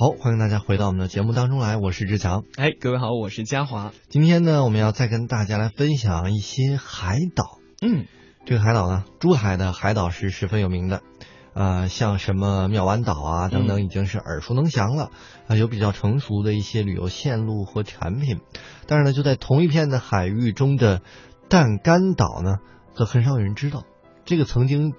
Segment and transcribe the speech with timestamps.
[0.00, 2.44] 好，欢迎大家回到我们的节目当中来，我是志强。
[2.56, 3.92] 哎，各位好，我是嘉华。
[4.08, 7.58] 今天呢，我们要再跟大家来分享一些海岛。
[7.82, 8.06] 嗯，
[8.46, 11.02] 这个海岛呢，珠海的海岛是十分有名的，
[11.52, 15.10] 呃，像什么妙湾岛啊等等，已经是耳熟能详了。
[15.48, 18.40] 啊，有比较成熟的一些旅游线路和产品。
[18.86, 21.02] 但是呢，就在同一片的海域中的
[21.50, 22.56] 淡干岛呢，
[22.94, 23.84] 则很少有人知道。
[24.24, 24.94] 这个曾经。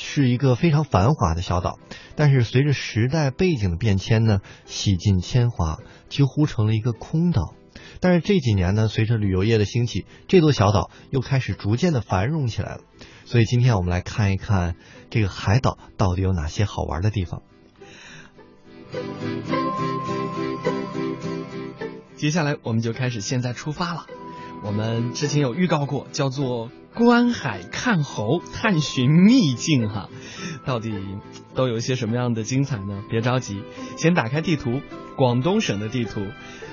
[0.00, 1.80] 是一个非常繁华的小岛，
[2.18, 5.78] 但是随着时代背景的变迁呢，洗尽铅华，
[6.08, 7.54] 几乎成了一个空岛。
[8.00, 12.80] 但是这几年呢，随着旅游业的兴起，这座小岛又开始逐渐的繁荣起来了。
[13.24, 14.74] 所以今天我们来看一看
[15.10, 17.42] 这个海岛到底有哪些好玩的地方。
[22.16, 24.06] 接下来我们就开始现在出发了。
[24.62, 26.70] 我们之前有预告过，叫做。
[26.94, 30.08] 观海看猴，探寻秘境哈，
[30.64, 30.92] 到底
[31.54, 33.04] 都有一些什么样的精彩呢？
[33.08, 33.62] 别着急，
[33.96, 34.80] 先打开地图，
[35.14, 36.26] 广东省的地图。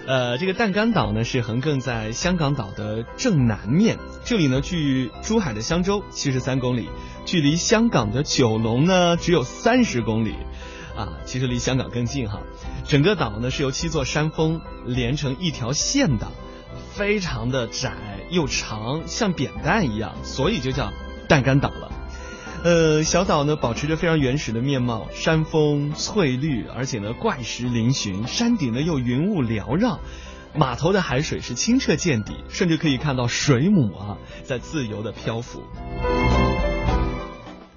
[0.07, 6.89] 呃，这个弹杆岛呢是横亘在香港岛的正南面，这里呢距珠海的香洲七十三公里，
[7.25, 10.33] 距离香港的九龙呢只有三十公里，
[10.97, 12.41] 啊，其实离香港更近哈。
[12.87, 16.31] 整个岛呢是由七座山峰连成一条线的。
[16.95, 17.91] 非常的窄
[18.29, 20.93] 又长，像扁担一样，所以就叫
[21.27, 21.91] 弹杆岛了。
[22.63, 29.99] 呃，小岛呢保持着非常原始的面貌，山峰翠绿，而且呢怪石嶙峋，山顶呢又云雾缭绕，
[30.55, 35.63] 码头的海水是清澈见底，甚至可以看到水母啊在自由的漂浮。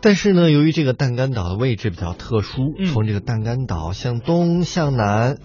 [0.00, 5.38] 但是呢，由于这个弹杆岛的位置比较特殊，从这个弹杆岛向东向南。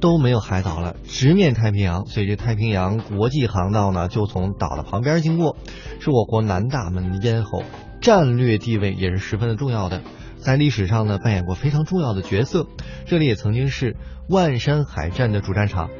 [0.00, 5.56] 都没有海岛了，直面太平洋，所以这太平洋国际航道呢就从岛的旁边经过，
[6.00, 7.62] 是我国南大门的咽喉，
[8.00, 10.02] 战略地位也是十分的重要的，
[10.36, 12.66] 在历史上呢扮演过非常重要的角色，
[13.06, 13.96] 这里也曾经是
[14.28, 15.90] 万山海战的主战场，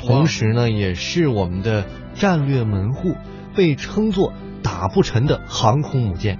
[0.00, 3.14] 同时呢也是我们的战略门户，
[3.54, 6.38] 被称作打不沉的航空母舰。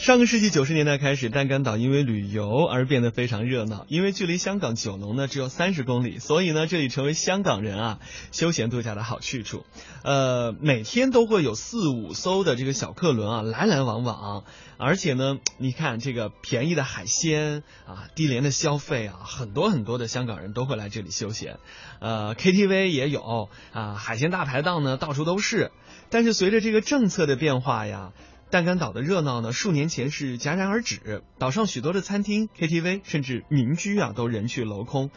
[0.00, 3.84] 上个世纪九十年代开始，弹杆岛因为旅游而变得非常热闹。
[3.88, 7.98] 因为距离香港九龙呢只有三十公里，所以呢这里成为香港人啊
[8.32, 9.66] 休闲度假的好去处。
[10.02, 14.44] 呃，每天都会有四五艘的这个小客轮啊来来往往，
[14.78, 21.58] 而且呢，你看这个便宜的海鲜啊，低廉的消费啊，很多很多的香港人都会来这里休闲。
[21.98, 25.72] 呃，KTV 也有啊，海鲜大排档呢到处都是。
[26.08, 28.12] 但是随着这个政策的变化呀。
[28.50, 31.22] 弹杆岛的热闹呢，数年前是戛然而止。
[31.38, 35.10] 岛上许多的餐厅、KTV，甚至民居啊，都人去楼空，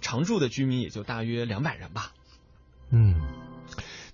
[0.00, 2.12] 常住的居民也就大约两百人吧。
[2.90, 3.14] 嗯，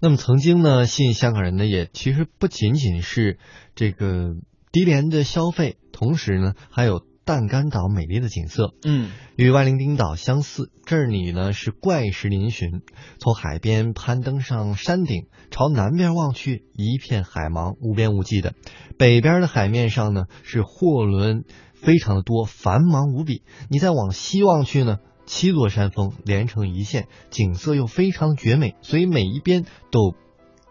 [0.00, 3.38] 那么曾经呢，吸引香港人的也其实不仅仅是
[3.74, 4.36] 这个
[4.70, 7.07] 低廉的消费，同时呢，还有。
[7.28, 10.72] 弹干岛美丽的景色，嗯，与万灵丁岛相似。
[10.86, 12.80] 这里呢是怪石嶙峋，
[13.18, 18.54] 从海边攀登上山顶，朝南边望去，一片海茫，无边无际的。
[18.96, 21.44] 北边的海面上呢是货轮，
[21.74, 23.42] 非常的多，繁忙无比。
[23.68, 24.96] 你再往西望去呢，
[25.26, 30.14] 七座山峰连成一线，景色又非常绝美，所以每一边都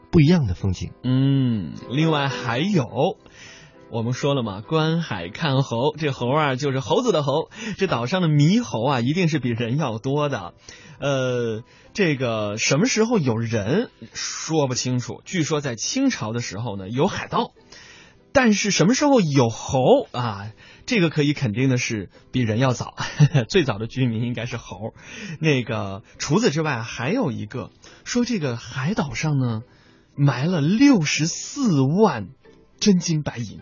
[0.09, 0.89] 不一样的风景。
[1.03, 2.83] 嗯，另外还有。
[3.89, 7.49] 我们说了嘛，观海看猴，这猴啊就是猴子的猴。
[7.77, 10.53] 这岛上的猕猴啊，一定是比人要多的。
[10.99, 15.21] 呃，这个什么时候有人说不清楚。
[15.23, 17.53] 据说在清朝的时候呢，有海盗。
[18.33, 19.79] 但是什么时候有猴
[20.11, 20.51] 啊？
[20.85, 22.93] 这个可以肯定的是比人要早。
[23.47, 24.93] 最早的居民应该是猴。
[25.39, 27.71] 那个除此之外，还有一个
[28.03, 29.61] 说这个海岛上呢，
[30.15, 32.27] 埋了六十四万
[32.79, 33.61] 真金白银。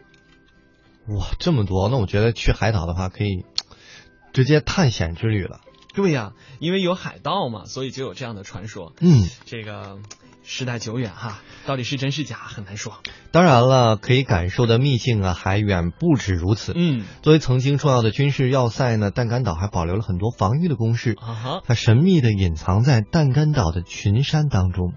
[1.07, 1.89] 哇，这么多！
[1.89, 3.45] 那我觉得去海岛的话，可以
[4.33, 5.61] 直接探险之旅了。
[5.93, 8.91] 对呀，因为有海盗嘛，所以就有这样的传说。
[8.99, 9.99] 嗯，这个
[10.43, 12.99] 时代久远哈，到底是真是假很难说。
[13.31, 16.73] 当然了，可以感受的秘境啊，还远不止如此。
[16.75, 21.15] 嗯，作为曾经重要的军事要塞呢，弹杆岛还保留了很多防御的工事。
[21.21, 24.95] 啊哈，它神秘的隐藏在弹杆岛的群山当中。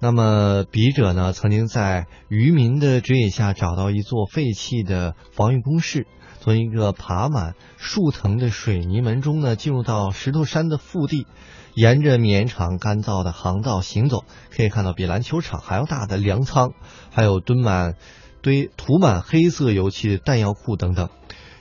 [0.00, 6.06] 那么，笔者呢曾经在渔民的指引下找到一座废弃的防御工事，
[6.40, 11.26] 从一个爬满树藤的水泥门中呢进入到石头山的腹地，
[11.74, 14.24] 沿着绵长干燥的航道行走，
[14.54, 16.72] 可以看到比篮球场还要大的粮仓，
[17.10, 17.94] 还有堆满
[18.42, 21.08] 堆涂满黑色油漆的弹药库等等。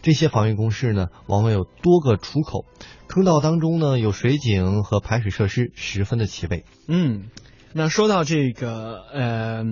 [0.01, 2.65] 这些防御工事呢，往往有多个出口，
[3.07, 6.65] 坑道当中呢有水井和排水设施，十分的齐备。
[6.89, 7.29] 嗯。
[7.75, 9.63] 那说到这个，呃，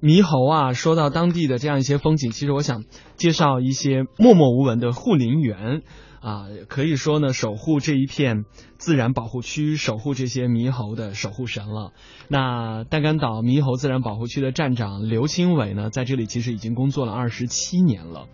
[0.00, 2.84] 猕猴啊，说到当地的这样一些风景，其实我想
[3.16, 5.82] 介绍一些默默无闻的护林员。
[6.20, 8.44] 啊，可以说呢，守护这一片
[8.76, 11.92] 自然保护区，守护这些猕猴的守护神了。
[12.28, 18.26] 那淡干岛猕猴自然保护区的站长刘清伟呢，在这里其实已经工作了二十七年了。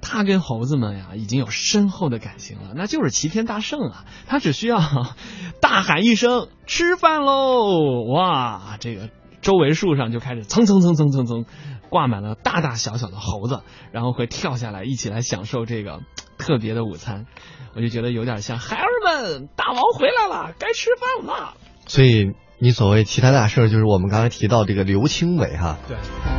[0.00, 4.04] 他跟猴子们呀，已经有深厚的感情了，那就是齐天大圣啊！
[4.26, 4.78] 他只需要
[5.60, 9.10] 大喊一声“吃饭喽”，哇，这个
[9.42, 11.44] 周围树上就开始蹭蹭蹭蹭蹭蹭
[11.90, 13.62] 挂满了大大小小的猴子，
[13.92, 16.00] 然后会跳下来一起来享受这个
[16.38, 17.26] 特别的午餐。
[17.74, 21.54] 我就觉得有点像孩儿们，大王回来了，该吃饭了。
[21.86, 25.76] 所以你所谓齐天大圣，就是我们刚才提到这个刘青伟哈。
[25.88, 26.37] 对。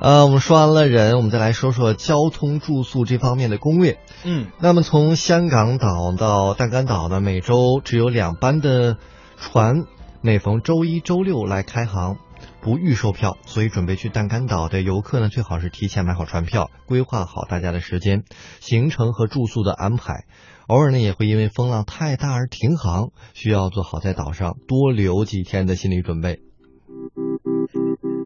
[0.00, 3.98] 呃，我们说完了人，我们再来说说交通住宿这方面的攻略。
[4.24, 8.96] 嗯，那么从香港岛到淡干岛呢，每周只有两班的
[9.36, 9.86] 船，
[10.20, 12.16] 每逢周一、周六来开航，
[12.60, 13.36] 不预售票。
[13.44, 18.22] 所以准备去淡干岛的游客呢，最好是提前买好船票，规划好大家的时间、
[18.60, 20.26] 行程和住宿的安排。
[20.68, 26.38] 偶尔呢，也会因为风浪太大而停航，需要做好在岛上多留几天的心理准备。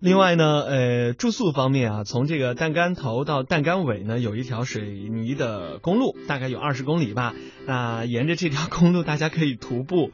[0.02, 7.34] 另外呢，呃，住宿方面啊，从这个弹杆头到弹杆尾呢，有一条水泥的公路，大概有二十公里吧。
[7.66, 10.10] 那沿着这条公路，大家可以徒步，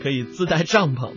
[0.00, 1.14] 可以自带帐篷，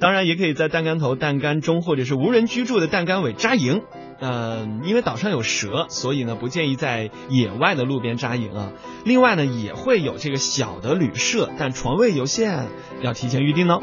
[0.00, 3.82] 当然也可以在弹杆头、弹杆中或者是无人居住的弹杆尾扎营。
[4.18, 8.72] 嗯，因为岛上有蛇，所以呢不建议在野外的路边扎营啊。
[9.04, 12.66] 另外呢，也会有这个小的旅社，但床位有限，
[13.00, 13.80] 要提前预定哦。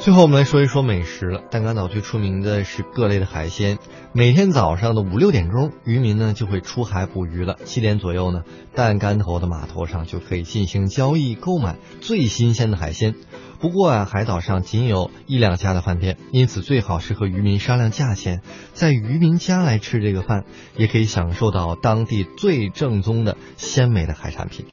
[0.00, 1.42] 最后我们来说一说美食了。
[1.50, 3.76] 淡干岛最出名的是各类的海鲜。
[4.14, 7.58] 每天早上的五六点钟，渔民呢就会出海捕鱼了。
[7.66, 8.44] 七点左右呢，
[8.74, 13.14] 淡干头的码头上就可以进行交易购买最新鲜的海鲜。
[13.60, 18.40] 不过啊，海岛上仅有一两家的饭店，因此最好是和渔民商量价钱，
[18.72, 20.46] 在渔民家来吃这个饭，
[20.78, 24.64] 也可以享受到当地最正宗的鲜美的海产品。